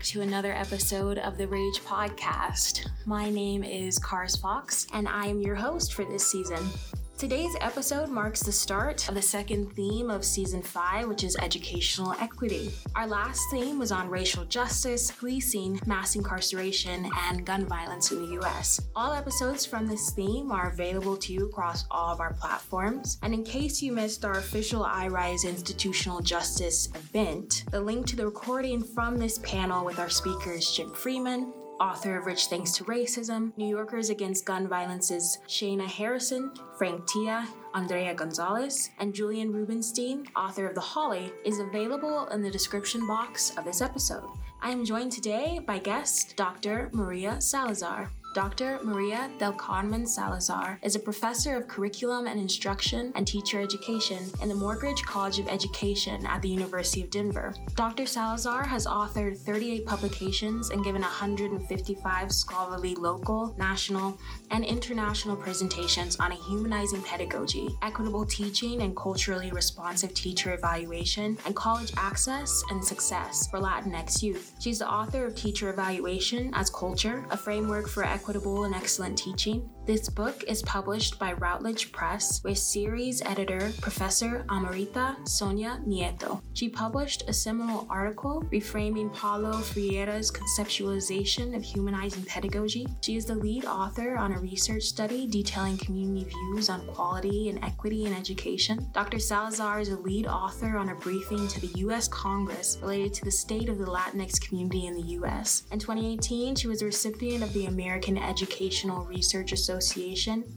[0.00, 2.88] Back to another episode of the Rage Podcast.
[3.04, 6.70] My name is Cars Fox, and I am your host for this season.
[7.20, 12.14] Today's episode marks the start of the second theme of season five, which is educational
[12.18, 12.70] equity.
[12.94, 18.40] Our last theme was on racial justice, policing, mass incarceration, and gun violence in the
[18.40, 18.80] US.
[18.96, 23.18] All episodes from this theme are available to you across all of our platforms.
[23.22, 28.24] And in case you missed our official iRise Institutional Justice event, the link to the
[28.24, 33.56] recording from this panel with our speakers, Jim Freeman, author of Rich Thanks to Racism,
[33.56, 40.66] New Yorkers Against Gun Violence's Shayna Harrison, Frank Tia, Andrea Gonzalez, and Julian Rubinstein, author
[40.66, 44.28] of The Holly, is available in the description box of this episode.
[44.60, 46.90] I am joined today by guest Dr.
[46.92, 48.10] Maria Salazar.
[48.32, 48.78] Dr.
[48.84, 54.48] Maria del Carmen Salazar is a professor of curriculum and instruction and teacher education in
[54.48, 57.52] the Morgridge College of Education at the University of Denver.
[57.74, 58.06] Dr.
[58.06, 64.16] Salazar has authored 38 publications and given 155 scholarly local, national,
[64.52, 71.56] and international presentations on a humanizing pedagogy, equitable teaching and culturally responsive teacher evaluation, and
[71.56, 74.54] college access and success for Latinx youth.
[74.60, 79.66] She's the author of Teacher Evaluation as Culture, a framework for equitable and excellent teaching.
[79.90, 86.40] This book is published by Routledge Press with series editor Professor Emerita Sonia Nieto.
[86.54, 92.86] She published a seminal article reframing Paulo Freire's conceptualization of humanizing pedagogy.
[93.00, 97.58] She is the lead author on a research study detailing community views on quality and
[97.64, 98.86] equity in education.
[98.94, 99.18] Dr.
[99.18, 102.06] Salazar is a lead author on a briefing to the U.S.
[102.06, 105.64] Congress related to the state of the Latinx community in the U.S.
[105.72, 109.79] In 2018, she was a recipient of the American Educational Research Association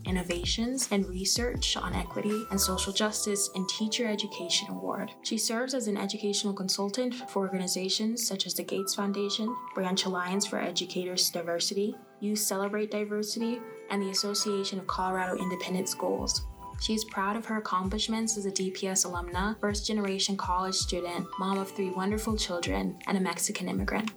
[0.05, 5.11] Innovations and Research on Equity and Social Justice in Teacher Education Award.
[5.23, 10.45] She serves as an educational consultant for organizations such as the Gates Foundation, Branch Alliance
[10.45, 16.45] for Educators Diversity, Youth Celebrate Diversity, and the Association of Colorado Independent Schools.
[16.81, 21.57] She is proud of her accomplishments as a DPS alumna, first generation college student, mom
[21.57, 24.11] of three wonderful children, and a Mexican immigrant.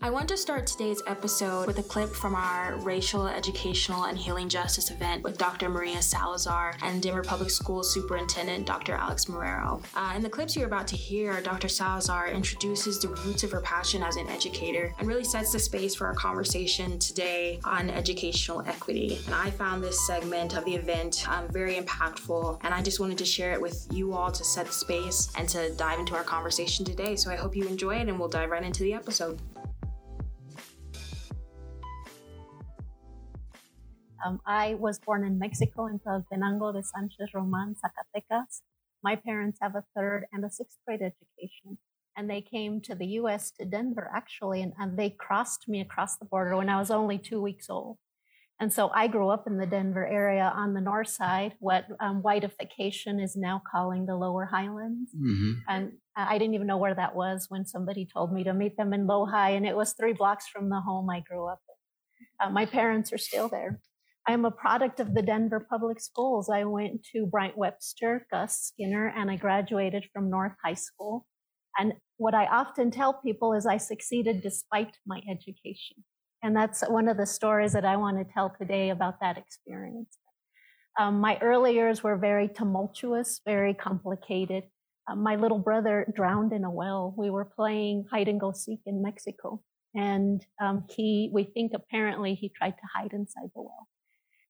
[0.00, 4.48] I want to start today's episode with a clip from our Racial, Educational, and Healing
[4.48, 5.68] Justice event with Dr.
[5.68, 8.94] Maria Salazar and Denver Public Schools Superintendent Dr.
[8.94, 9.82] Alex Marrero.
[9.96, 11.68] Uh, in the clips you're about to hear, Dr.
[11.68, 15.96] Salazar introduces the roots of her passion as an educator and really sets the space
[15.96, 19.18] for our conversation today on educational equity.
[19.26, 23.18] And I found this segment of the event um, very impactful, and I just wanted
[23.18, 26.24] to share it with you all to set the space and to dive into our
[26.24, 27.16] conversation today.
[27.16, 29.40] So I hope you enjoy it, and we'll dive right into the episode.
[34.24, 38.62] Um, I was born in Mexico in Tlaltenango de Sanchez Roman, Zacatecas.
[39.02, 41.78] My parents have a third and a sixth grade education.
[42.16, 46.16] And they came to the US to Denver actually, and, and they crossed me across
[46.16, 47.98] the border when I was only two weeks old.
[48.60, 52.22] And so I grew up in the Denver area on the north side, what um,
[52.22, 55.12] whiteification is now calling the lower highlands.
[55.14, 55.52] Mm-hmm.
[55.68, 58.92] And I didn't even know where that was when somebody told me to meet them
[58.92, 62.48] in Lohi, and it was three blocks from the home I grew up in.
[62.48, 63.80] Uh, my parents are still there.
[64.28, 66.50] I'm a product of the Denver Public Schools.
[66.50, 71.24] I went to Bryant Webster, Gus Skinner, and I graduated from North High School.
[71.78, 76.04] And what I often tell people is I succeeded despite my education.
[76.42, 80.18] And that's one of the stories that I want to tell today about that experience.
[81.00, 84.64] Um, my early years were very tumultuous, very complicated.
[85.10, 87.14] Um, my little brother drowned in a well.
[87.16, 89.62] We were playing hide and go seek in Mexico.
[89.94, 93.88] And um, he, we think apparently he tried to hide inside the well.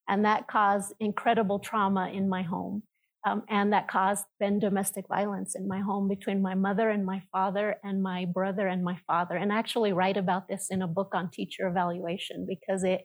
[0.08, 2.82] And that caused incredible trauma in my home.
[3.26, 7.22] Um, and that caused then domestic violence in my home between my mother and my
[7.32, 9.36] father and my brother and my father.
[9.36, 13.02] And I actually write about this in a book on teacher evaluation because it,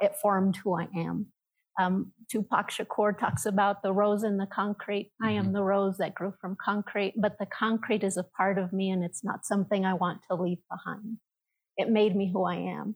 [0.00, 1.26] it formed who I am.
[1.80, 5.10] Um, Tupac Shakur talks about the rose in the concrete.
[5.20, 5.54] I am mm-hmm.
[5.54, 9.02] the rose that grew from concrete, but the concrete is a part of me and
[9.02, 11.18] it's not something I want to leave behind.
[11.76, 12.94] It made me who I am.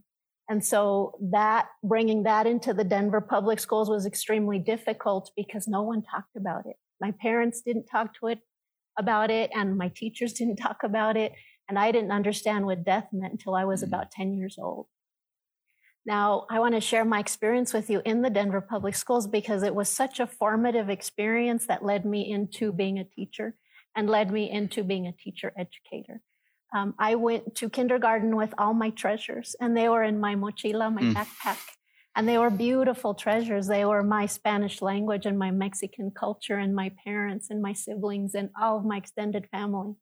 [0.48, 5.82] And so that bringing that into the Denver public schools was extremely difficult because no
[5.82, 6.76] one talked about it.
[7.00, 8.40] My parents didn't talk to it
[8.98, 11.32] about it and my teachers didn't talk about it.
[11.68, 13.88] And I didn't understand what death meant until I was mm.
[13.88, 14.86] about 10 years old.
[16.06, 19.62] Now, I want to share my experience with you in the Denver public schools because
[19.62, 23.56] it was such a formative experience that led me into being a teacher
[23.94, 26.22] and led me into being a teacher educator.
[26.74, 30.92] Um, I went to kindergarten with all my treasures, and they were in my mochila,
[30.92, 31.14] my mm.
[31.14, 31.58] backpack.
[32.14, 33.68] And they were beautiful treasures.
[33.68, 38.34] They were my Spanish language and my Mexican culture and my parents and my siblings
[38.34, 39.94] and all of my extended family.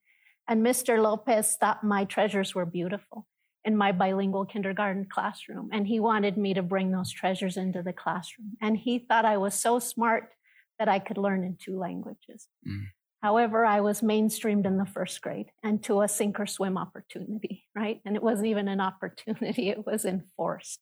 [0.48, 1.00] And Mr.
[1.00, 3.26] Lopez thought my treasures were beautiful
[3.66, 5.68] in my bilingual kindergarten classroom.
[5.72, 8.52] And he wanted me to bring those treasures into the classroom.
[8.62, 10.30] And he thought I was so smart
[10.78, 12.48] that I could learn in two languages.
[12.66, 12.86] Mm.
[13.22, 17.64] However, I was mainstreamed in the first grade and to a sink or swim opportunity,
[17.74, 18.00] right?
[18.04, 20.80] And it wasn't even an opportunity, it was enforced.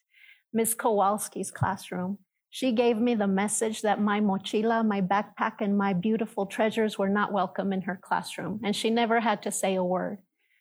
[0.52, 2.19] Miss Kowalski's classroom,
[2.50, 7.08] she gave me the message that my mochila, my backpack, and my beautiful treasures were
[7.08, 8.60] not welcome in her classroom.
[8.62, 10.19] And she never had to say a word.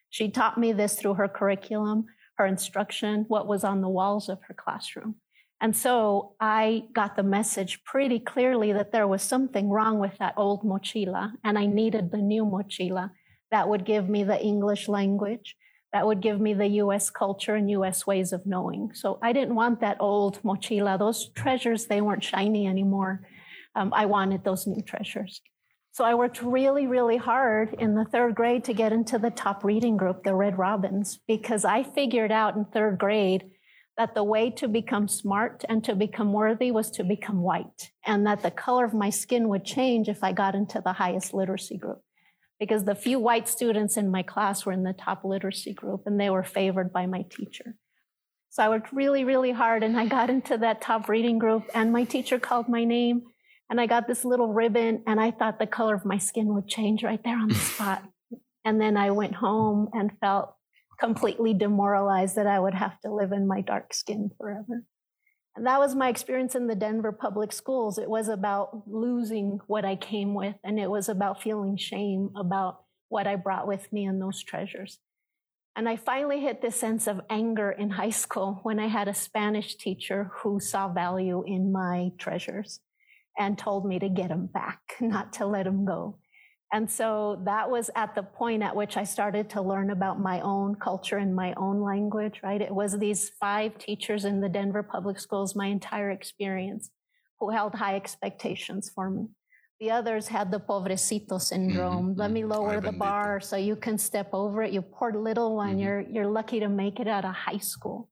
[0.10, 2.06] She taught me this through her curriculum,
[2.38, 5.18] her instruction, what was on the walls of her classroom.
[5.64, 10.34] And so I got the message pretty clearly that there was something wrong with that
[10.36, 13.12] old mochila, and I needed the new mochila
[13.50, 15.56] that would give me the English language,
[15.94, 18.92] that would give me the US culture and US ways of knowing.
[18.94, 21.00] So I didn't want that old mochila.
[21.00, 23.26] Those treasures, they weren't shiny anymore.
[23.74, 25.42] Um, I wanted those new treasures.
[25.94, 29.64] So I worked really, really hard in the third grade to get into the top
[29.64, 33.53] reading group, the Red Robins, because I figured out in third grade
[33.98, 38.26] that the way to become smart and to become worthy was to become white, and
[38.26, 41.78] that the color of my skin would change if I got into the highest literacy
[41.78, 42.02] group.
[42.60, 46.20] Because the few white students in my class were in the top literacy group and
[46.20, 47.76] they were favored by my teacher.
[48.50, 51.92] So I worked really, really hard and I got into that top reading group, and
[51.92, 53.24] my teacher called my name,
[53.70, 56.68] and I got this little ribbon, and I thought the color of my skin would
[56.68, 58.04] change right there on the spot.
[58.66, 60.56] and then I went home and felt
[61.00, 64.86] completely demoralized that I would have to live in my dark skin forever.
[65.56, 67.98] And that was my experience in the Denver public schools.
[67.98, 72.82] It was about losing what I came with, and it was about feeling shame about
[73.10, 75.00] what I brought with me and those treasures.
[75.76, 79.14] And I finally hit this sense of anger in high school when I had a
[79.14, 82.80] Spanish teacher who saw value in my treasures
[83.38, 86.18] and told me to get them back, not to let them go.
[86.74, 90.42] And so that was at the point at which I started to learn about my
[90.42, 92.60] own culture and my own language, right?
[92.60, 96.90] It was these five teachers in the Denver public schools, my entire experience,
[97.40, 99.28] who held high expectations for me.
[99.80, 102.10] The others had the pobrecito syndrome.
[102.10, 102.20] Mm-hmm.
[102.20, 102.52] Let me mm-hmm.
[102.52, 104.74] lower the bar so you can step over it.
[104.74, 105.80] You poor little one, mm-hmm.
[105.80, 108.10] you're, you're lucky to make it out of high school.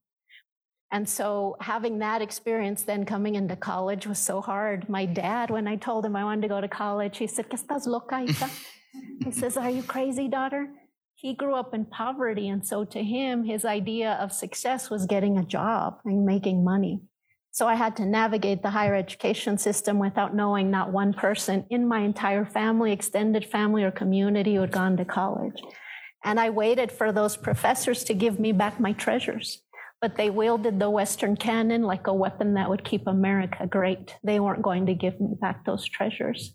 [0.92, 4.90] And so having that experience then coming into college was so hard.
[4.90, 7.58] My dad, when I told him I wanted to go to college, he said, ¿Qué
[7.58, 8.50] estás loca, hija?
[9.24, 10.68] he says, Are you crazy, daughter?
[11.14, 12.50] He grew up in poverty.
[12.50, 17.00] And so to him, his idea of success was getting a job and making money.
[17.52, 21.88] So I had to navigate the higher education system without knowing not one person in
[21.88, 25.62] my entire family, extended family, or community who had gone to college.
[26.24, 29.62] And I waited for those professors to give me back my treasures
[30.02, 34.16] but they wielded the Western canon like a weapon that would keep America great.
[34.24, 36.52] They weren't going to give me back those treasures.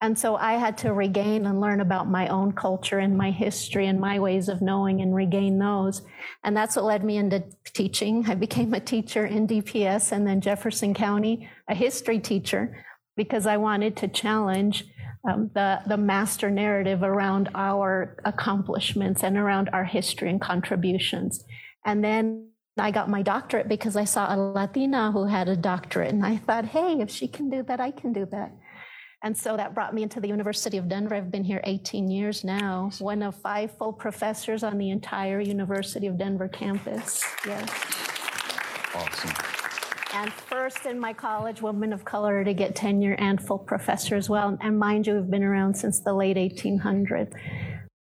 [0.00, 3.86] And so I had to regain and learn about my own culture and my history
[3.86, 6.02] and my ways of knowing and regain those.
[6.42, 8.24] And that's what led me into teaching.
[8.28, 12.84] I became a teacher in DPS and then Jefferson County, a history teacher,
[13.16, 14.84] because I wanted to challenge
[15.28, 21.44] um, the, the master narrative around our accomplishments and around our history and contributions.
[21.84, 22.48] And then
[22.80, 26.36] I got my doctorate because I saw a Latina who had a doctorate, and I
[26.36, 28.52] thought, hey, if she can do that, I can do that.
[29.22, 31.16] And so that brought me into the University of Denver.
[31.16, 36.06] I've been here 18 years now, one of five full professors on the entire University
[36.06, 37.24] of Denver campus.
[37.44, 37.68] Yes.
[38.94, 39.32] Awesome.
[40.14, 44.28] And first in my college, woman of color to get tenure and full professor as
[44.28, 44.56] well.
[44.60, 47.32] And mind you, we've been around since the late 1800s.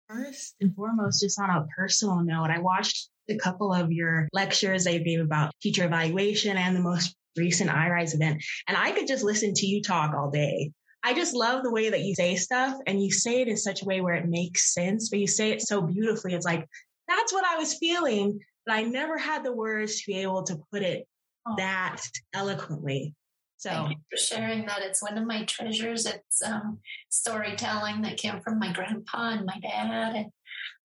[0.08, 4.84] First and foremost, just on a personal note, I watched a couple of your lectures
[4.84, 8.42] that you gave about teacher evaluation and the most recent iRise event.
[8.68, 10.72] And I could just listen to you talk all day.
[11.02, 13.82] I just love the way that you say stuff and you say it in such
[13.82, 16.34] a way where it makes sense, but you say it so beautifully.
[16.34, 16.66] It's like,
[17.08, 20.60] that's what I was feeling, but I never had the words to be able to
[20.70, 21.06] put it
[21.46, 21.54] oh.
[21.58, 22.00] that
[22.32, 23.14] eloquently.
[23.56, 24.82] So thank you for sharing that.
[24.82, 26.06] It's one of my treasures.
[26.06, 26.78] It's um,
[27.10, 30.16] storytelling that came from my grandpa and my dad.
[30.16, 30.26] And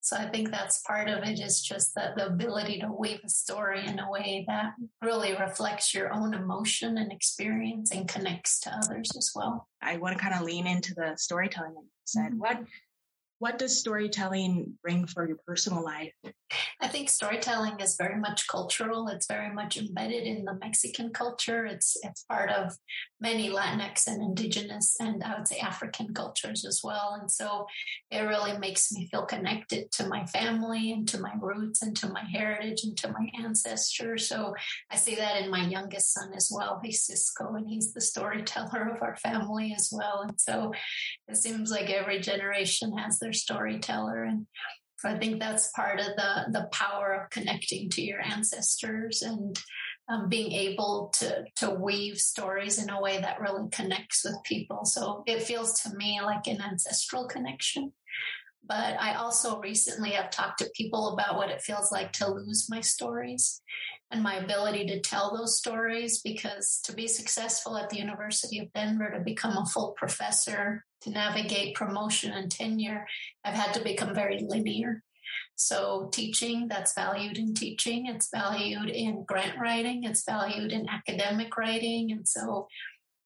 [0.07, 3.29] so I think that's part of it is just the, the ability to weave a
[3.29, 4.71] story in a way that
[5.01, 9.67] really reflects your own emotion and experience and connects to others as well.
[9.81, 12.31] I want to kind of lean into the storytelling that you said.
[12.31, 12.39] Mm-hmm.
[12.39, 12.63] What
[13.39, 16.13] what does storytelling bring for your personal life?
[16.81, 19.07] I think storytelling is very much cultural.
[19.09, 21.65] It's very much embedded in the Mexican culture.
[21.65, 22.73] It's it's part of
[23.19, 27.17] many Latinx and indigenous and I would say African cultures as well.
[27.19, 27.65] And so
[28.11, 32.09] it really makes me feel connected to my family and to my roots and to
[32.09, 34.27] my heritage and to my ancestors.
[34.27, 34.53] So
[34.91, 36.79] I see that in my youngest son as well.
[36.83, 40.21] He's Cisco and he's the storyteller of our family as well.
[40.27, 40.73] And so
[41.27, 44.23] it seems like every generation has their storyteller.
[44.23, 44.47] And
[45.03, 49.59] I think that's part of the the power of connecting to your ancestors and
[50.09, 54.85] um, being able to to weave stories in a way that really connects with people.
[54.85, 57.91] So it feels to me like an ancestral connection.
[58.65, 62.67] But I also recently have talked to people about what it feels like to lose
[62.69, 63.61] my stories
[64.11, 68.71] and my ability to tell those stories because to be successful at the University of
[68.73, 73.05] Denver, to become a full professor, to navigate promotion and tenure,
[73.43, 75.03] I've had to become very linear.
[75.55, 81.57] So, teaching that's valued in teaching, it's valued in grant writing, it's valued in academic
[81.57, 82.11] writing.
[82.11, 82.67] And so,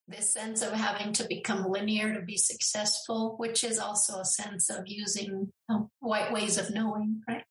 [0.08, 4.70] this sense of having to become linear to be successful, which is also a sense
[4.70, 7.44] of using um, white ways of knowing, right?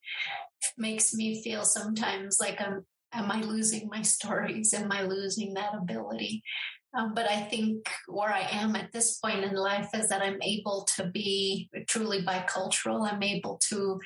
[0.77, 4.75] Makes me feel sometimes like I'm, am I losing my stories?
[4.75, 6.43] Am I losing that ability?
[6.92, 10.42] Um, but I think where I am at this point in life is that I'm
[10.42, 13.11] able to be truly bicultural.
[13.11, 14.00] I'm able to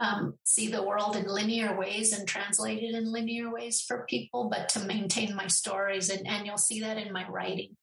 [0.00, 4.48] um, see the world in linear ways and translate it in linear ways for people,
[4.50, 6.08] but to maintain my stories.
[6.08, 7.76] And, and you'll see that in my writing.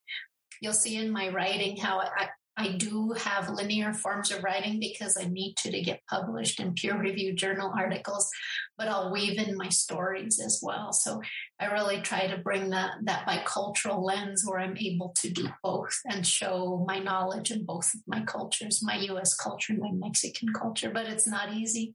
[0.60, 2.28] You'll see in my writing how I,
[2.60, 6.74] I do have linear forms of writing because I need to to get published in
[6.74, 8.28] peer reviewed journal articles,
[8.76, 10.92] but I'll weave in my stories as well.
[10.92, 11.22] So
[11.58, 15.98] I really try to bring that that bicultural lens where I'm able to do both
[16.04, 20.52] and show my knowledge in both of my cultures, my US culture and my Mexican
[20.52, 20.90] culture.
[20.90, 21.94] But it's not easy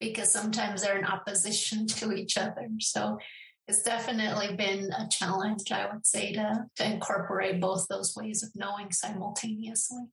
[0.00, 2.68] because sometimes they're in opposition to each other.
[2.80, 3.18] So
[3.66, 8.50] it's definitely been a challenge, I would say, to, to incorporate both those ways of
[8.54, 10.04] knowing simultaneously.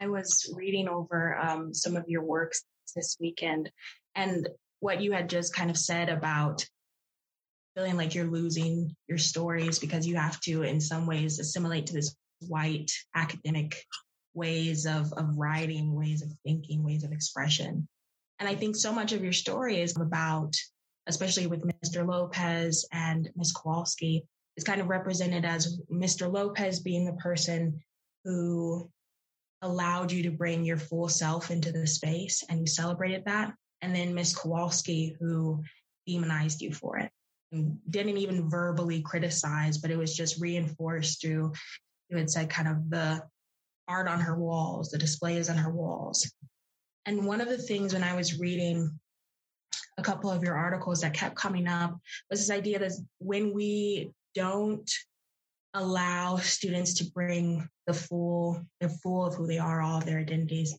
[0.00, 3.70] I was reading over um, some of your works this weekend,
[4.14, 4.48] and
[4.80, 6.66] what you had just kind of said about
[7.76, 11.92] feeling like you're losing your stories because you have to, in some ways, assimilate to
[11.92, 13.84] this white academic
[14.34, 17.88] ways of, of writing, ways of thinking, ways of expression.
[18.38, 20.54] And I think so much of your story is about,
[21.06, 22.06] especially with Mr.
[22.06, 23.52] Lopez and Ms.
[23.52, 24.24] Kowalski,
[24.56, 26.30] is kind of represented as Mr.
[26.32, 27.80] Lopez being the person
[28.24, 28.90] who
[29.62, 33.54] allowed you to bring your full self into the space and you celebrated that.
[33.82, 34.34] And then Ms.
[34.34, 35.62] Kowalski, who
[36.06, 37.10] demonized you for it
[37.52, 41.52] and didn't even verbally criticize, but it was just reinforced through,
[42.08, 43.22] you had said, kind of the
[43.88, 46.30] art on her walls, the displays on her walls.
[47.06, 48.98] And one of the things when I was reading
[49.98, 51.96] a couple of your articles that kept coming up
[52.30, 54.90] was this idea that when we don't
[55.72, 60.18] allow students to bring the full, the full of who they are, all of their
[60.18, 60.76] identities,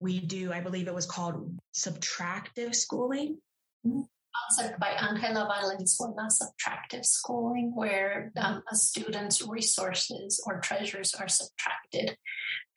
[0.00, 3.38] we do, I believe it was called subtractive schooling.
[3.86, 4.02] Mm-hmm.
[4.34, 12.16] Concept by Angela Valenzuela, subtractive schooling, where um, a student's resources or treasures are subtracted,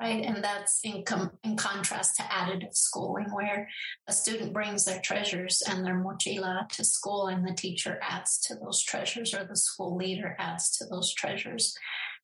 [0.02, 0.26] right?
[0.26, 3.70] And that's in, com- in contrast to additive schooling, where
[4.08, 8.56] a student brings their treasures and their mochila to school, and the teacher adds to
[8.56, 11.76] those treasures, or the school leader adds to those treasures.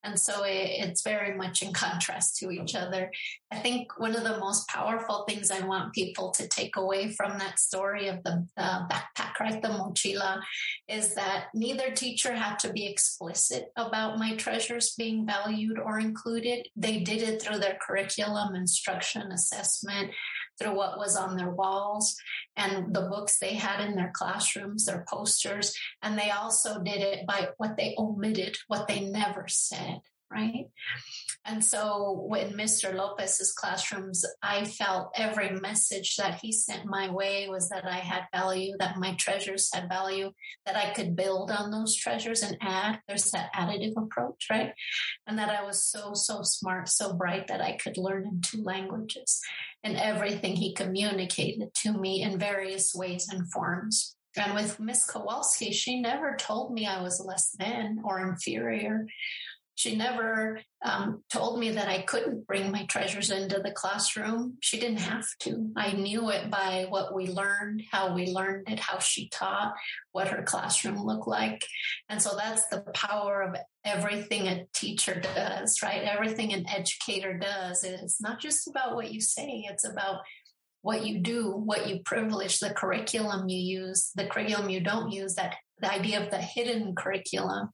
[0.04, 3.12] And so it, it's very much in contrast to each other.
[3.52, 7.38] I think one of the most powerful things I want people to take away from
[7.38, 10.42] that story of the uh, backpack, right, the mochila,
[10.88, 16.68] is that neither teacher had to be explicit about my treasures being valued or included.
[16.76, 20.12] They did it through their curriculum, instruction, assessment,
[20.60, 22.16] through what was on their walls
[22.56, 25.76] and the books they had in their classrooms, their posters.
[26.02, 30.02] And they also did it by what they omitted, what they never said
[30.32, 30.68] right?
[31.46, 32.94] And so when Mr.
[32.94, 38.24] Lopez's classrooms, I felt every message that he sent my way was that I had
[38.34, 40.32] value, that my treasures had value,
[40.66, 43.00] that I could build on those treasures and add.
[43.08, 44.74] There's that additive approach, right?
[45.28, 48.64] And that I was so, so smart, so bright that I could learn in two
[48.64, 49.42] languages.
[49.84, 54.16] And everything he communicated to me in various ways and forms.
[54.38, 59.06] And with Miss Kowalski, she never told me I was less than or inferior
[59.76, 64.58] she never um, told me that I couldn't bring my treasures into the classroom.
[64.62, 65.72] She didn't have to.
[65.76, 69.74] I knew it by what we learned, how we learned it, how she taught,
[70.12, 71.66] what her classroom looked like.
[72.10, 76.04] And so that's the power of everything a teacher does, right?
[76.04, 77.84] Everything an educator does.
[77.84, 80.22] It's not just about what you say, it's about
[80.84, 85.36] what you do, what you privilege, the curriculum you use, the curriculum you don't use
[85.36, 87.70] that the idea of the hidden curriculum.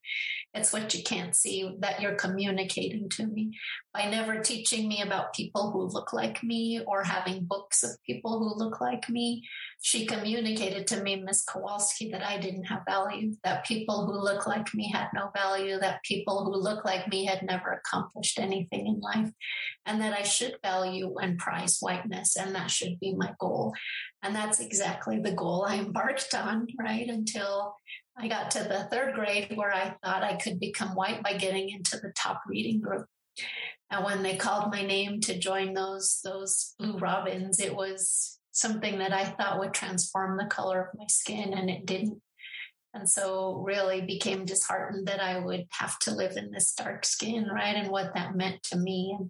[0.58, 3.52] It's what you can't see that you're communicating to me
[3.94, 8.40] by never teaching me about people who look like me or having books of people
[8.40, 9.44] who look like me.
[9.82, 14.48] She communicated to me, Miss Kowalski, that I didn't have value, that people who look
[14.48, 18.88] like me had no value, that people who look like me had never accomplished anything
[18.88, 19.32] in life,
[19.86, 23.74] and that I should value and prize whiteness, and that should be my goal.
[24.24, 27.08] And that's exactly the goal I embarked on, right?
[27.08, 27.76] Until
[28.20, 31.70] I got to the third grade where I thought I could become white by getting
[31.70, 33.06] into the top reading group.
[33.92, 38.98] And when they called my name to join those those blue robins, it was something
[39.00, 42.22] that I thought would transform the color of my skin and it didn't.
[42.94, 47.46] And so really became disheartened that I would have to live in this dark skin,
[47.46, 47.76] right?
[47.76, 49.16] And what that meant to me.
[49.18, 49.30] And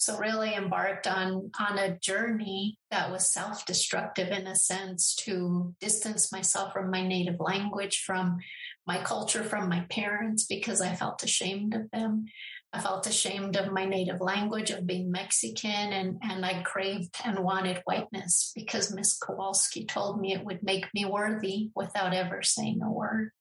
[0.00, 6.32] so really embarked on on a journey that was self-destructive in a sense to distance
[6.32, 8.38] myself from my native language, from
[8.86, 12.24] my culture, from my parents, because I felt ashamed of them.
[12.72, 17.40] I felt ashamed of my native language, of being Mexican, and, and I craved and
[17.40, 22.80] wanted whiteness because Miss Kowalski told me it would make me worthy without ever saying
[22.82, 23.32] a word.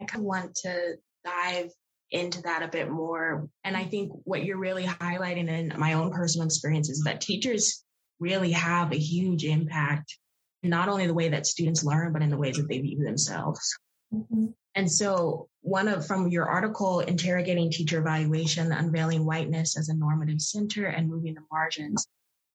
[0.00, 0.94] I want to
[1.26, 1.72] dive
[2.12, 3.48] into that a bit more.
[3.64, 7.82] And I think what you're really highlighting in my own personal experience is that teachers
[8.20, 10.16] really have a huge impact,
[10.62, 13.76] not only the way that students learn, but in the ways that they view themselves.
[14.14, 14.46] Mm-hmm.
[14.74, 20.40] And so one of from your article, Interrogating Teacher Evaluation, Unveiling Whiteness as a Normative
[20.40, 22.06] Center and Moving the Margins,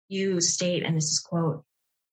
[0.07, 1.63] you state, and this is quote,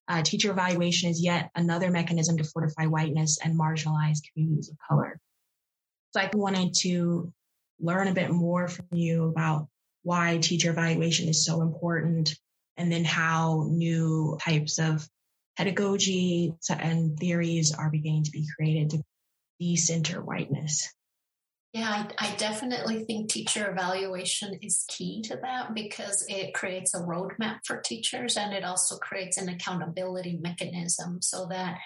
[0.09, 5.19] uh, teacher evaluation is yet another mechanism to fortify whiteness and marginalize communities of color.
[6.15, 7.33] So I wanted to
[7.81, 9.67] learn a bit more from you about
[10.05, 12.37] why teacher evaluation is so important
[12.77, 15.09] and then how new types of
[15.57, 19.03] pedagogy and theories are beginning to be created to
[19.59, 20.89] decenter whiteness.
[21.73, 27.01] Yeah, I, I, definitely think teacher evaluation is key to that because it creates a
[27.01, 31.79] roadmap for teachers and it also creates an accountability mechanism so that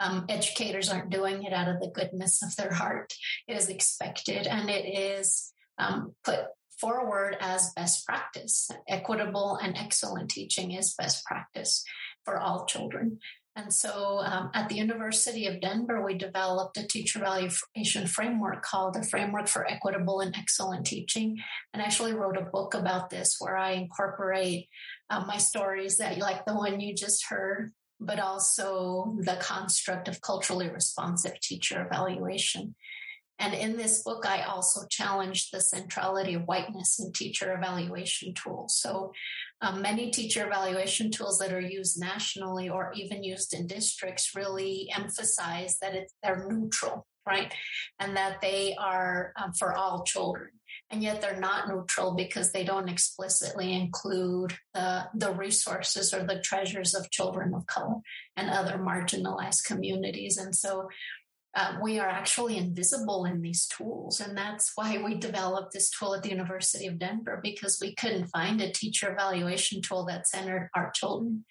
[0.00, 3.12] um, educators aren't doing it out of the goodness of their heart.
[3.46, 6.40] It is expected and it is um, put
[6.80, 8.70] forward as best practice.
[8.88, 11.84] Equitable and excellent teaching is best practice
[12.24, 13.18] for all children.
[13.58, 18.94] And so um, at the University of Denver, we developed a teacher evaluation framework called
[18.94, 21.38] the Framework for Equitable and Excellent Teaching,
[21.74, 24.68] and actually wrote a book about this where I incorporate
[25.10, 30.20] uh, my stories that, like the one you just heard, but also the construct of
[30.20, 32.74] culturally responsive teacher evaluation.
[33.40, 38.76] And in this book, I also challenged the centrality of whiteness in teacher evaluation tools.
[38.80, 39.12] So
[39.60, 44.88] um, many teacher evaluation tools that are used nationally or even used in districts really
[44.96, 47.52] emphasize that it's, they're neutral, right?
[48.00, 50.50] And that they are um, for all children
[50.90, 56.40] and yet they're not neutral because they don't explicitly include the, the resources or the
[56.40, 57.96] treasures of children of color
[58.36, 60.38] and other marginalized communities.
[60.38, 60.88] And so
[61.54, 64.20] um, we are actually invisible in these tools.
[64.20, 68.26] And that's why we developed this tool at the University of Denver because we couldn't
[68.26, 71.44] find a teacher evaluation tool that centered our children,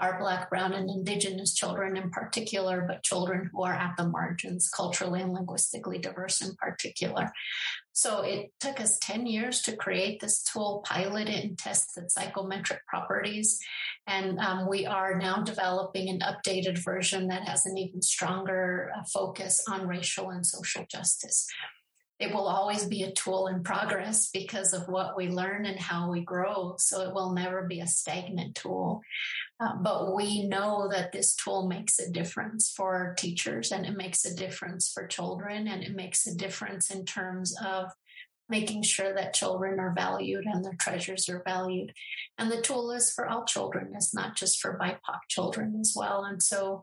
[0.00, 4.68] our Black, Brown, and Indigenous children in particular, but children who are at the margins,
[4.68, 7.32] culturally and linguistically diverse in particular.
[7.98, 12.14] So it took us 10 years to create this tool, pilot it, and test its
[12.14, 13.58] psychometric properties.
[14.06, 19.02] And um, we are now developing an updated version that has an even stronger uh,
[19.12, 21.48] focus on racial and social justice.
[22.20, 26.08] It will always be a tool in progress because of what we learn and how
[26.08, 26.76] we grow.
[26.78, 29.02] So it will never be a stagnant tool.
[29.60, 34.24] Uh, but we know that this tool makes a difference for teachers and it makes
[34.24, 37.90] a difference for children and it makes a difference in terms of
[38.48, 41.92] making sure that children are valued and their treasures are valued.
[42.38, 46.24] And the tool is for all children, it's not just for BIPOC children as well.
[46.24, 46.82] And so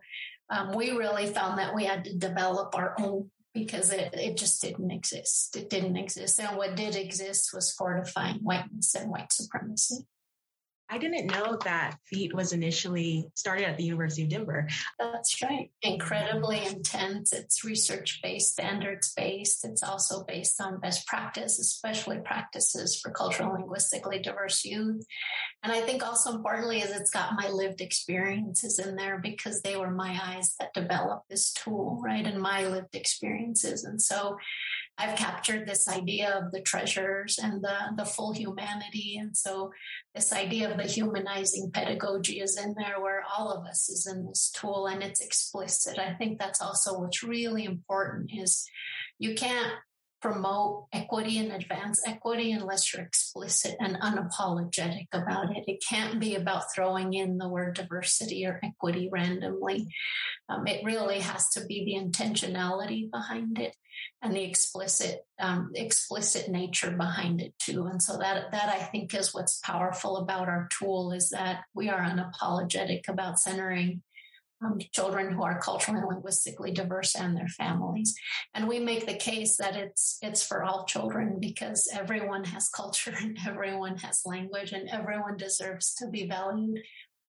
[0.50, 4.62] um, we really found that we had to develop our own because it, it just
[4.62, 5.56] didn't exist.
[5.56, 6.40] It didn't exist.
[6.40, 10.06] And what did exist was fortifying whiteness and white supremacy.
[10.90, 14.68] I didn't know that FEAT was initially started at the University of Denver.
[15.00, 15.72] That's right.
[15.82, 17.34] Incredibly intense.
[17.34, 19.66] It's research based, standards based.
[19.66, 25.04] It's also based on best practice, especially practices for cultural linguistically diverse youth.
[25.64, 29.78] And I think also importantly is it's got my lived experiences in there because they
[29.78, 32.26] were my eyes that developed this tool, right?
[32.26, 33.86] And my lived experiences.
[33.86, 34.38] And so
[34.98, 39.18] I've captured this idea of the treasures and the, the full humanity.
[39.20, 39.72] And so
[40.14, 44.26] this idea of the humanizing pedagogy is in there where all of us is in
[44.26, 46.00] this tool and it's explicit.
[46.00, 48.66] I think that's also what's really important is
[49.20, 49.74] you can't
[50.22, 55.66] promote equity and advance equity unless you're explicit and unapologetic about it.
[55.68, 59.88] It can't be about throwing in the word diversity or equity randomly.
[60.50, 63.76] Um, it really has to be the intentionality behind it
[64.22, 67.86] and the explicit um, explicit nature behind it too.
[67.86, 71.90] And so that that I think is what's powerful about our tool is that we
[71.90, 74.02] are unapologetic about centering
[74.64, 78.16] um, children who are culturally and linguistically diverse and their families.
[78.54, 83.14] And we make the case that it's it's for all children because everyone has culture
[83.22, 86.80] and everyone has language and everyone deserves to be valued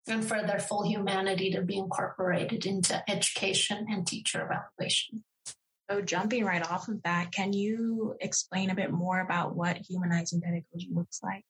[0.07, 5.23] and for their full humanity to be incorporated into education and teacher evaluation.
[5.89, 10.41] So, jumping right off of that, can you explain a bit more about what humanizing
[10.41, 11.43] pedagogy looks like?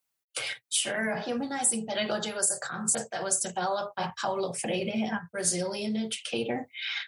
[0.70, 1.16] Sure.
[1.18, 6.68] Humanizing pedagogy was a concept that was developed by Paulo Freire, a Brazilian educator.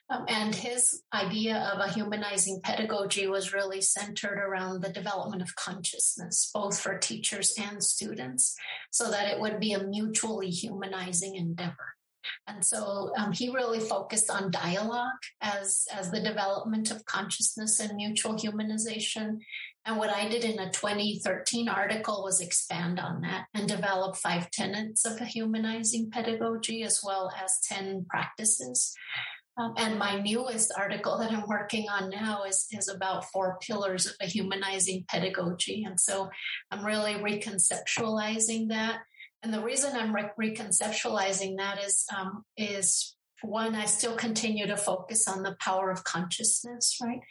[0.10, 5.56] Um, and his idea of a humanizing pedagogy was really centered around the development of
[5.56, 8.56] consciousness, both for teachers and students,
[8.92, 11.96] so that it would be a mutually humanizing endeavor.
[12.48, 17.96] And so um, he really focused on dialogue as, as the development of consciousness and
[17.96, 19.40] mutual humanization.
[19.86, 24.52] And what I did in a 2013 article was expand on that and develop five
[24.52, 28.94] tenets of a humanizing pedagogy as well as 10 practices.
[29.58, 34.06] Um, and my newest article that I'm working on now is, is about four pillars
[34.06, 35.84] of a humanizing pedagogy.
[35.86, 36.30] And so
[36.72, 39.00] I'm really reconceptualizing that
[39.42, 44.78] and the reason I'm re- reconceptualizing that is um, is one, I still continue to
[44.78, 47.22] focus on the power of consciousness, right?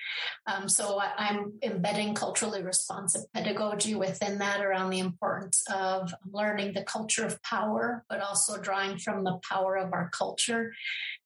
[0.47, 6.75] Um, so I, am embedding culturally responsive pedagogy within that around the importance of learning
[6.75, 10.73] the culture of power, but also drawing from the power of our culture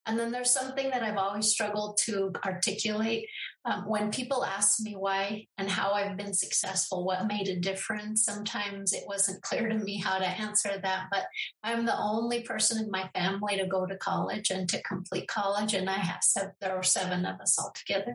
[0.06, 3.28] and then there's something that I've always struggled to articulate.
[3.64, 8.24] Um, when people ask me why and how I've been successful, what made a difference,
[8.24, 11.06] sometimes it wasn't clear to me how to answer that.
[11.12, 11.26] But
[11.62, 15.74] I'm the only person in my family to go to college and to complete college.
[15.74, 18.14] And I have said there are seven of us all together.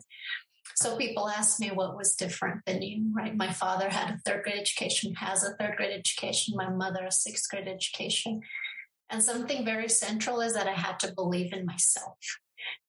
[0.75, 3.35] So people ask me what was different than you, right?
[3.35, 6.55] My father had a third grade education, has a third grade education.
[6.55, 8.41] My mother a sixth grade education.
[9.09, 12.17] And something very central is that I had to believe in myself.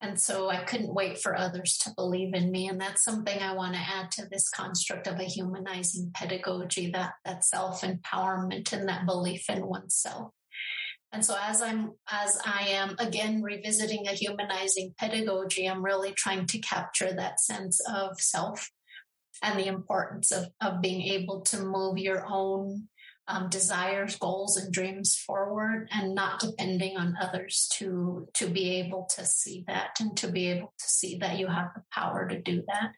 [0.00, 2.68] And so I couldn't wait for others to believe in me.
[2.68, 7.12] And that's something I want to add to this construct of a humanizing pedagogy, that,
[7.24, 10.32] that self-empowerment and that belief in oneself.
[11.12, 16.46] And so as I'm as I am again revisiting a humanizing pedagogy, I'm really trying
[16.46, 18.70] to capture that sense of self
[19.42, 22.88] and the importance of, of being able to move your own
[23.28, 29.08] um, desires, goals, and dreams forward, and not depending on others to to be able
[29.16, 32.40] to see that and to be able to see that you have the power to
[32.40, 32.92] do that.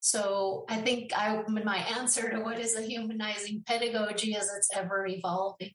[0.00, 5.06] So I think I my answer to what is a humanizing pedagogy is it's ever
[5.06, 5.70] evolving.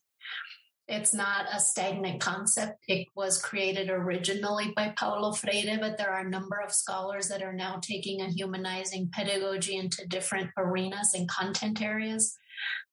[0.88, 2.78] It's not a stagnant concept.
[2.88, 7.42] It was created originally by Paulo Freire, but there are a number of scholars that
[7.42, 12.38] are now taking a humanizing pedagogy into different arenas and content areas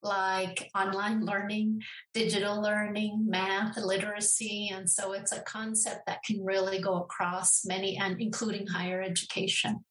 [0.03, 4.71] like online learning, digital learning, math, literacy.
[4.73, 9.85] And so it's a concept that can really go across many and including higher education.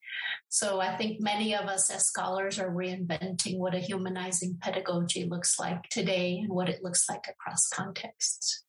[0.49, 5.57] So I think many of us as scholars are reinventing what a humanizing pedagogy looks
[5.57, 8.63] like today and what it looks like across contexts.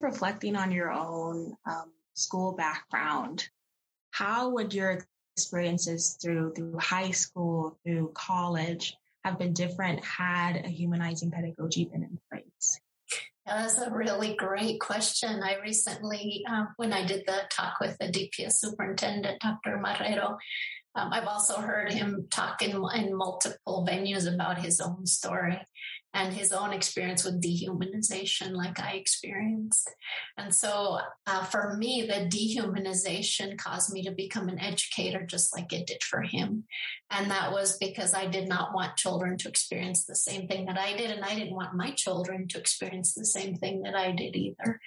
[0.00, 3.48] Reflecting on your own um, school background,
[4.10, 5.02] how would your
[5.36, 12.04] experiences through through high school, through college, have been different had a humanizing pedagogy been
[12.04, 12.80] in place?
[13.44, 15.42] That's a really great question.
[15.42, 19.80] I recently, uh, when I did the talk with the DPS superintendent, Dr.
[19.84, 20.36] Marrero,
[20.94, 25.60] um, I've also heard him talk in, in multiple venues about his own story
[26.16, 29.90] and his own experience with dehumanization, like I experienced.
[30.38, 35.74] And so, uh, for me, the dehumanization caused me to become an educator, just like
[35.74, 36.64] it did for him.
[37.10, 40.78] And that was because I did not want children to experience the same thing that
[40.78, 41.10] I did.
[41.10, 44.80] And I didn't want my children to experience the same thing that I did either.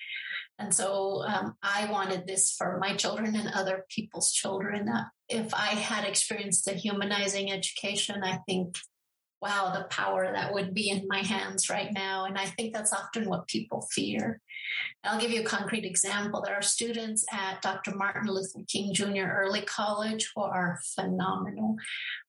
[0.58, 4.90] And so um, I wanted this for my children and other people's children.
[4.90, 8.78] Uh, if I had experienced a humanizing education, I think
[9.42, 12.26] wow, the power that would be in my hands right now.
[12.26, 14.42] And I think that's often what people fear.
[15.04, 16.42] I'll give you a concrete example.
[16.42, 17.96] There are students at Dr.
[17.96, 19.32] Martin Luther King Jr.
[19.32, 21.78] Early College who are phenomenal,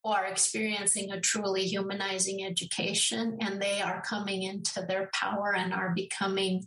[0.05, 5.75] who are experiencing a truly humanizing education, and they are coming into their power and
[5.75, 6.65] are becoming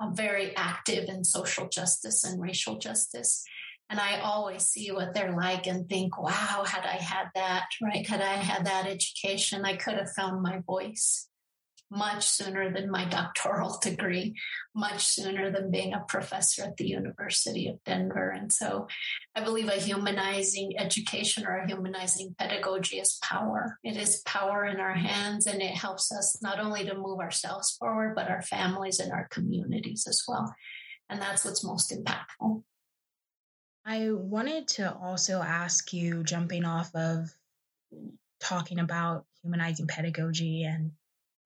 [0.00, 3.44] uh, very active in social justice and racial justice.
[3.90, 8.06] And I always see what they're like and think, wow, had I had that, right?
[8.06, 11.28] Had I had that education, I could have found my voice
[11.90, 14.34] much sooner than my doctoral degree,
[14.74, 18.30] much sooner than being a professor at the University of Denver.
[18.30, 18.88] And so
[19.34, 23.78] I believe a humanizing education or a humanizing pedagogy is power.
[23.84, 27.76] It is power in our hands and it helps us not only to move ourselves
[27.78, 30.54] forward, but our families and our communities as well.
[31.08, 32.62] And that's what's most impactful.
[33.86, 37.30] I wanted to also ask you, jumping off of
[38.40, 40.92] talking about humanizing pedagogy, and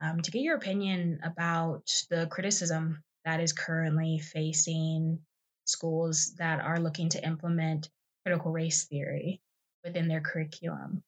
[0.01, 5.19] um, to get your opinion about the criticism that is currently facing
[5.65, 7.91] schools that are looking to implement
[8.25, 9.41] critical race theory
[9.85, 11.03] within their curriculum.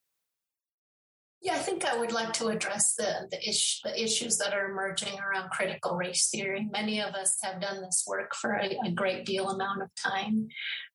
[1.43, 4.71] Yeah, I think I would like to address the the, ish, the issues that are
[4.71, 6.69] emerging around critical race theory.
[6.71, 10.49] Many of us have done this work for a, a great deal amount of time,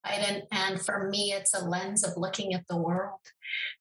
[0.05, 0.19] right?
[0.19, 3.21] And and for me, it's a lens of looking at the world,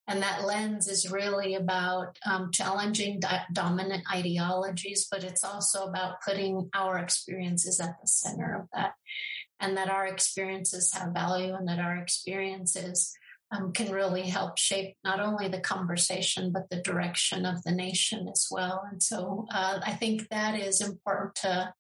[0.09, 6.23] and that lens is really about um, challenging di- dominant ideologies, but it's also about
[6.27, 8.95] putting our experiences at the center of that,
[9.61, 13.13] and that our experiences have value, and that our experiences
[13.55, 18.29] um, can really help shape not only the conversation but the direction of the nation
[18.29, 18.83] as well.
[18.91, 21.73] And so uh, I think that is important to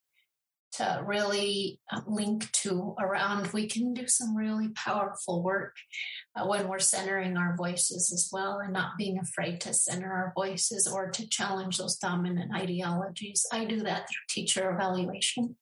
[0.76, 3.52] to really uh, link to around.
[3.52, 5.76] We can do some really powerful work
[6.34, 10.32] uh, when we're centering our voices as well, and not being afraid to center our
[10.34, 13.46] voices or to challenge those dominant ideologies.
[13.52, 15.56] I do that through teacher evaluation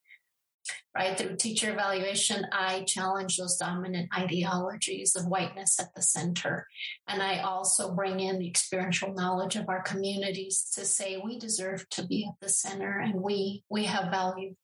[0.94, 1.16] right?
[1.16, 6.66] Through teacher evaluation, I challenge those dominant ideologies of whiteness at the center.
[7.08, 11.88] And I also bring in the experiential knowledge of our communities to say we deserve
[11.90, 14.54] to be at the center and we we have value.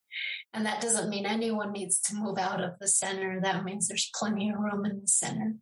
[0.53, 3.41] And that doesn't mean anyone needs to move out of the center.
[3.41, 5.55] That means there's plenty of room in the center.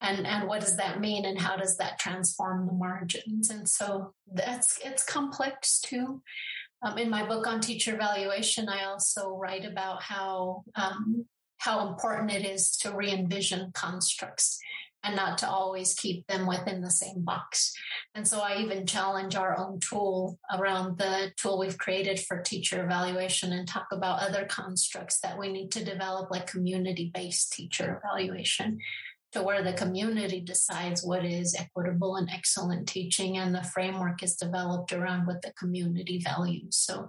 [0.00, 3.50] And and what does that mean and how does that transform the margins?
[3.50, 6.22] And so that's it's complex too.
[6.82, 11.26] Um, in my book on teacher evaluation, I also write about how um,
[11.58, 14.58] how important it is to re-envision constructs
[15.04, 17.72] and not to always keep them within the same box.
[18.14, 22.84] And so I even challenge our own tool around the tool we've created for teacher
[22.84, 28.00] evaluation and talk about other constructs that we need to develop, like community based teacher
[28.02, 28.78] evaluation,
[29.32, 34.36] to where the community decides what is equitable and excellent teaching and the framework is
[34.36, 36.76] developed around what the community values.
[36.76, 37.08] So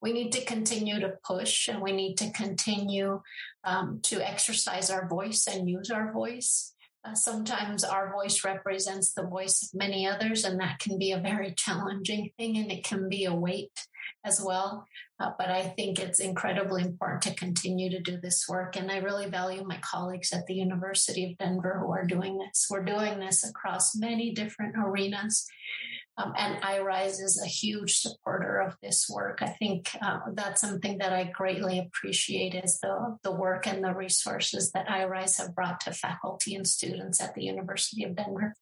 [0.00, 3.20] we need to continue to push and we need to continue
[3.64, 6.74] um, to exercise our voice and use our voice.
[7.04, 11.20] Uh, sometimes our voice represents the voice of many others, and that can be a
[11.20, 13.86] very challenging thing and it can be a weight
[14.24, 14.86] as well.
[15.20, 18.76] Uh, but I think it's incredibly important to continue to do this work.
[18.76, 22.66] And I really value my colleagues at the University of Denver who are doing this.
[22.70, 25.46] We're doing this across many different arenas.
[26.16, 29.40] Um, and iRise is a huge supporter of this work.
[29.42, 33.92] I think uh, that's something that I greatly appreciate is the, the work and the
[33.92, 38.54] resources that iRise have brought to faculty and students at the University of Denver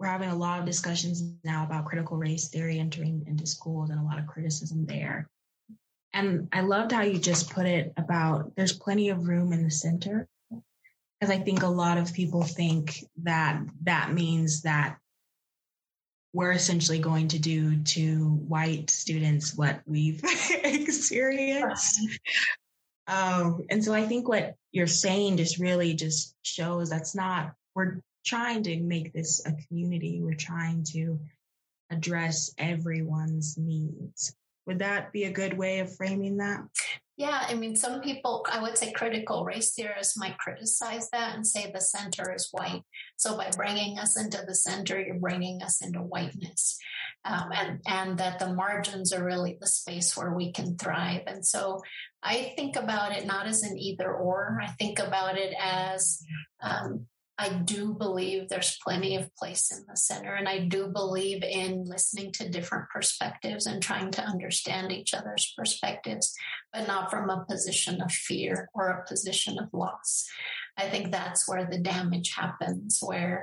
[0.00, 4.00] we're having a lot of discussions now about critical race theory entering into schools and
[4.00, 5.28] a lot of criticism there.
[6.14, 9.70] And I loved how you just put it about there's plenty of room in the
[9.70, 10.26] center.
[11.20, 14.96] Because I think a lot of people think that that means that
[16.32, 20.22] we're essentially going to do to white students what we've
[20.64, 22.00] experienced.
[23.06, 28.00] Um, and so I think what you're saying just really just shows that's not, we're
[28.24, 30.20] trying to make this a community.
[30.22, 31.20] We're trying to
[31.90, 34.34] address everyone's needs.
[34.66, 36.60] Would that be a good way of framing that?
[37.16, 41.46] Yeah, I mean, some people, I would say critical race theorists might criticize that and
[41.46, 42.82] say the center is white.
[43.16, 46.78] So by bringing us into the center, you're bringing us into whiteness.
[47.26, 51.24] Um, and, and that the margins are really the space where we can thrive.
[51.26, 51.82] And so
[52.22, 56.22] I think about it not as an either or, I think about it as
[56.62, 57.06] um,
[57.40, 60.34] I do believe there's plenty of place in the center.
[60.34, 65.54] And I do believe in listening to different perspectives and trying to understand each other's
[65.56, 66.34] perspectives,
[66.70, 70.28] but not from a position of fear or a position of loss.
[70.76, 73.42] I think that's where the damage happens, where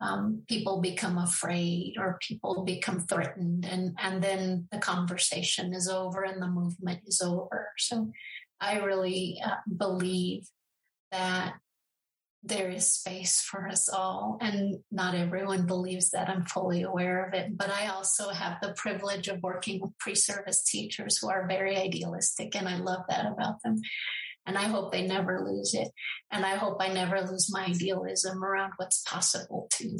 [0.00, 6.22] um, people become afraid or people become threatened and, and then the conversation is over
[6.22, 7.68] and the movement is over.
[7.76, 8.10] So
[8.58, 10.46] I really uh, believe
[11.12, 11.56] that
[12.46, 14.36] there is space for us all.
[14.40, 16.28] And not everyone believes that.
[16.28, 17.56] I'm fully aware of it.
[17.56, 21.76] But I also have the privilege of working with pre service teachers who are very
[21.76, 22.54] idealistic.
[22.54, 23.80] And I love that about them.
[24.46, 25.88] And I hope they never lose it.
[26.30, 29.98] And I hope I never lose my idealism around what's possible too.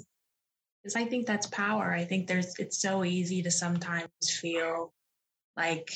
[0.82, 1.90] Because I think that's power.
[1.90, 4.92] I think there's, it's so easy to sometimes feel
[5.56, 5.90] like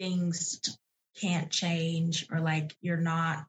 [0.00, 0.60] things
[1.20, 3.44] can't change or like you're not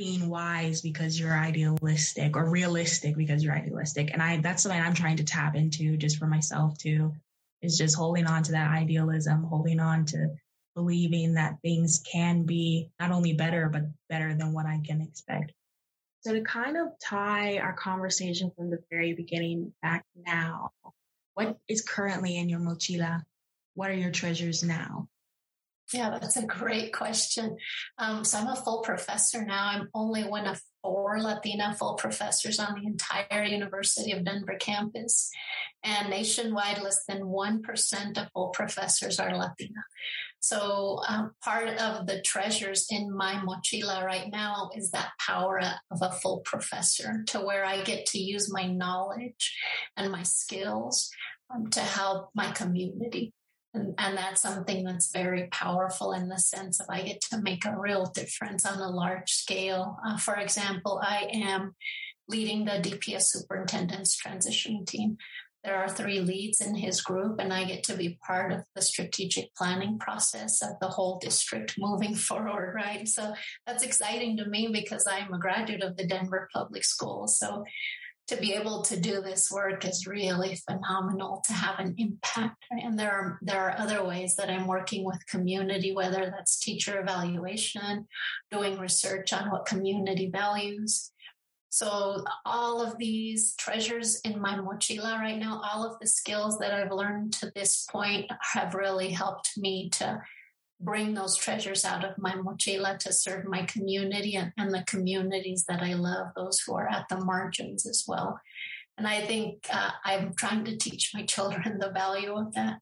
[0.00, 4.10] being wise because you're idealistic or realistic because you're idealistic.
[4.14, 7.12] And I, that's something I'm trying to tap into just for myself too,
[7.60, 10.30] is just holding on to that idealism, holding on to
[10.74, 15.52] believing that things can be not only better, but better than what I can expect.
[16.22, 20.70] So to kind of tie our conversation from the very beginning back now,
[21.34, 23.22] what is currently in your mochila?
[23.74, 25.08] What are your treasures now?
[25.92, 27.56] Yeah, that's a great question.
[27.98, 29.66] Um, so I'm a full professor now.
[29.66, 35.30] I'm only one of four Latina full professors on the entire University of Denver campus.
[35.82, 39.82] And nationwide, less than 1% of full professors are Latina.
[40.38, 45.98] So um, part of the treasures in my mochila right now is that power of
[46.00, 49.56] a full professor to where I get to use my knowledge
[49.96, 51.10] and my skills
[51.52, 53.34] um, to help my community.
[53.72, 57.64] And, and, that's something that's very powerful in the sense of I get to make
[57.64, 59.96] a real difference on a large scale.
[60.04, 61.76] Uh, for example, I am
[62.28, 65.18] leading the DPS superintendent's transition team.
[65.62, 68.80] There are three leads in his group, and I get to be part of the
[68.80, 73.06] strategic planning process of the whole district moving forward, right?
[73.06, 73.34] So
[73.66, 77.38] that's exciting to me because I'm a graduate of the Denver Public Schools.
[77.38, 77.64] So
[78.30, 82.64] to be able to do this work is really phenomenal to have an impact.
[82.70, 87.00] And there are there are other ways that I'm working with community, whether that's teacher
[87.00, 88.06] evaluation,
[88.52, 91.10] doing research on what community values.
[91.70, 96.72] So all of these treasures in my mochila right now, all of the skills that
[96.72, 100.22] I've learned to this point have really helped me to
[100.80, 105.64] bring those treasures out of my mochila to serve my community and, and, the communities
[105.68, 108.40] that I love, those who are at the margins as well.
[108.96, 112.80] And I think uh, I'm trying to teach my children the value of that,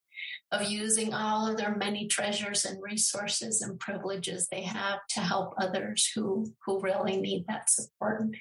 [0.52, 5.54] of using all of their many treasures and resources and privileges they have to help
[5.58, 8.34] others who, who really need that support.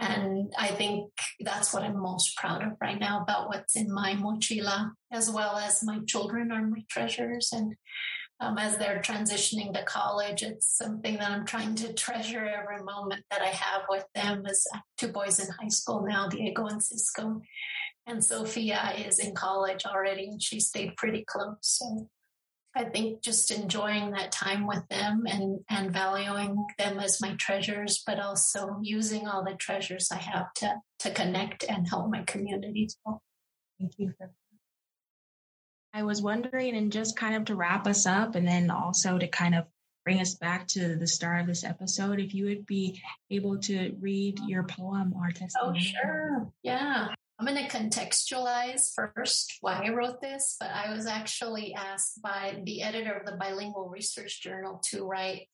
[0.00, 4.14] And I think that's what I'm most proud of right now about what's in my
[4.14, 7.50] mochila, as well as my children are my treasures.
[7.52, 7.74] And
[8.40, 10.42] um, as they're transitioning to college.
[10.42, 14.44] It's something that I'm trying to treasure every moment that I have with them.
[14.46, 17.40] As two boys in high school now, Diego and Cisco,
[18.06, 21.56] and Sophia is in college already, and she stayed pretty close.
[21.62, 22.08] So
[22.74, 28.02] I think just enjoying that time with them and and valuing them as my treasures,
[28.06, 32.88] but also using all the treasures I have to to connect and help my community.
[33.78, 34.30] Thank you for
[35.94, 39.26] I was wondering, and just kind of to wrap us up, and then also to
[39.26, 39.64] kind of
[40.04, 43.94] bring us back to the start of this episode, if you would be able to
[44.00, 45.78] read your poem or oh, testimony.
[45.78, 46.52] Oh, sure.
[46.62, 47.08] Yeah.
[47.38, 52.60] I'm going to contextualize first why I wrote this, but I was actually asked by
[52.64, 55.46] the editor of the Bilingual Research Journal to write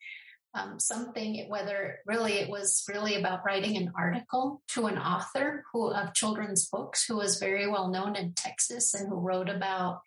[0.54, 5.92] um, something, whether really it was really about writing an article to an author who
[5.92, 10.00] of children's books who was very well known in Texas and who wrote about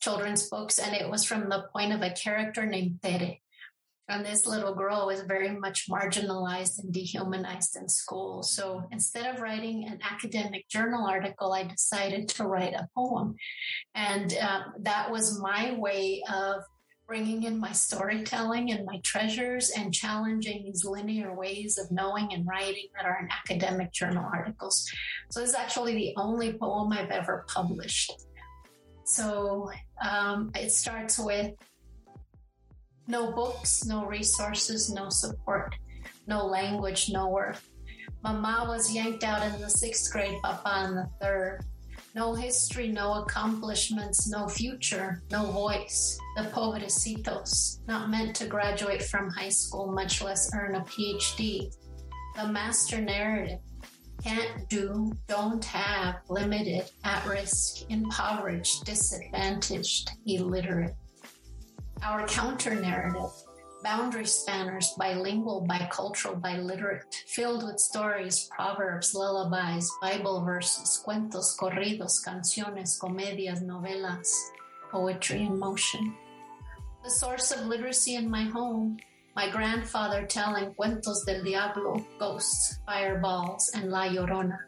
[0.00, 0.78] children's books.
[0.78, 3.38] And it was from the point of a character named Tere.
[4.06, 8.42] And this little girl was very much marginalized and dehumanized in school.
[8.42, 13.36] So instead of writing an academic journal article, I decided to write a poem.
[13.94, 16.64] And um, that was my way of
[17.06, 22.46] bringing in my storytelling and my treasures and challenging these linear ways of knowing and
[22.46, 24.90] writing that are in academic journal articles.
[25.30, 28.12] So this is actually the only poem I've ever published.
[29.04, 29.70] So
[30.02, 31.52] um, it starts with
[33.06, 35.74] no books, no resources, no support,
[36.26, 37.68] no language, no worth.
[38.22, 41.62] Mama was yanked out in the sixth grade, Papa in the third.
[42.14, 46.16] No history, no accomplishments, no future, no voice.
[46.36, 51.74] The pobrecitos, not meant to graduate from high school, much less earn a PhD.
[52.36, 53.58] The master narrative,
[54.22, 60.94] can't do, don't have, limited, at risk, impoverished, disadvantaged, illiterate.
[62.02, 63.30] Our counter narrative,
[63.84, 72.98] boundary spanners, bilingual, bicultural, biliterate, filled with stories, proverbs, lullabies, Bible verses, cuentos, corridos, canciones,
[72.98, 74.26] comedias, novelas,
[74.90, 76.14] poetry in motion.
[77.04, 78.96] The source of literacy in my home,
[79.36, 84.58] my grandfather telling cuentos del diablo, ghosts, fireballs, and La Llorona.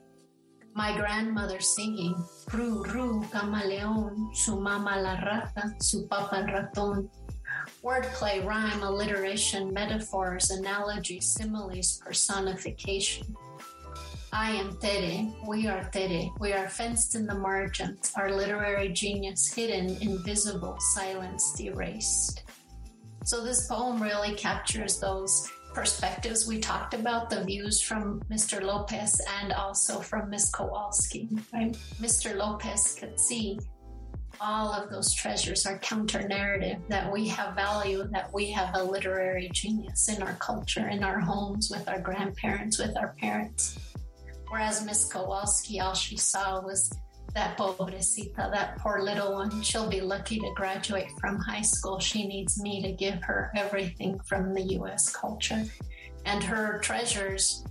[0.74, 7.08] My grandmother singing, Ru, Ru, camaleón, su mama la rata, su papa el ratón,
[7.86, 13.36] wordplay, rhyme, alliteration, metaphors, analogies, similes, personification.
[14.32, 19.54] I am Tere, we are Tere, we are fenced in the margins, our literary genius
[19.54, 22.42] hidden, invisible, silenced, erased.
[23.24, 28.62] So this poem really captures those perspectives we talked about, the views from Mr.
[28.62, 30.50] Lopez and also from Ms.
[30.50, 31.28] Kowalski.
[31.52, 31.72] Right?
[32.00, 32.36] Mr.
[32.36, 33.60] Lopez could see
[34.40, 38.82] all of those treasures are counter narrative that we have value, that we have a
[38.82, 43.78] literary genius in our culture, in our homes, with our grandparents, with our parents.
[44.48, 46.92] Whereas Miss Kowalski, all she saw was
[47.34, 49.62] that pobrecita, that poor little one.
[49.62, 51.98] She'll be lucky to graduate from high school.
[51.98, 55.64] She needs me to give her everything from the US culture.
[56.24, 57.64] And her treasures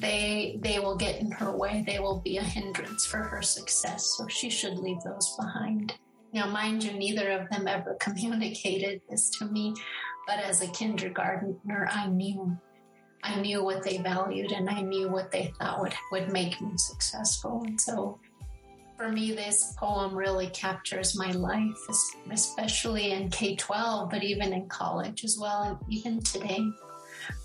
[0.00, 4.14] they they will get in her way they will be a hindrance for her success
[4.16, 5.94] so she should leave those behind
[6.32, 9.74] now, mind you, neither of them ever communicated this to me,
[10.26, 12.56] but as a kindergartner, I knew.
[13.24, 16.72] I knew what they valued and I knew what they thought would, would make me
[16.76, 17.62] successful.
[17.64, 18.18] And so
[18.96, 21.78] for me, this poem really captures my life,
[22.30, 26.64] especially in K 12, but even in college as well, and even today.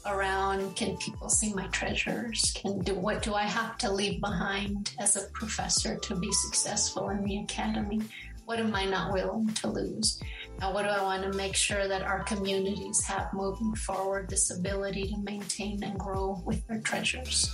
[0.08, 2.52] Around can people see my treasures?
[2.56, 7.10] Can do what do I have to leave behind as a professor to be successful
[7.10, 8.02] in the academy?
[8.48, 10.22] What am I not willing to lose?
[10.62, 14.58] And what do I want to make sure that our communities have moving forward this
[14.58, 17.54] ability to maintain and grow with their treasures?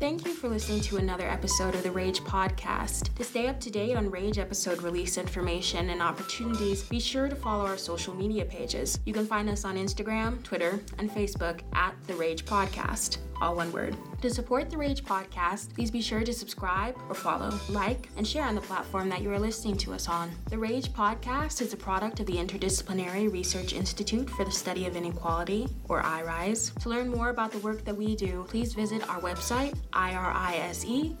[0.00, 3.12] Thank you for listening to another episode of the Rage Podcast.
[3.16, 7.34] To stay up to date on Rage episode release information and opportunities, be sure to
[7.34, 9.00] follow our social media pages.
[9.06, 13.72] You can find us on Instagram, Twitter, and Facebook at the Rage Podcast all one
[13.72, 13.96] word.
[14.22, 18.44] To support the Rage podcast, please be sure to subscribe or follow, like, and share
[18.44, 20.30] on the platform that you are listening to us on.
[20.50, 24.96] The Rage podcast is a product of the Interdisciplinary Research Institute for the Study of
[24.96, 26.72] Inequality, or IRISE.
[26.80, 31.14] To learn more about the work that we do, please visit our website, irise.du.edu.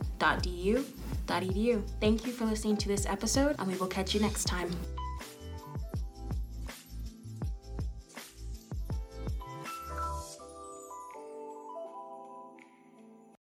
[2.00, 4.70] Thank you for listening to this episode, and we will catch you next time.